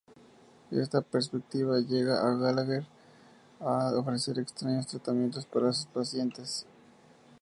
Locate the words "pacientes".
5.85-6.65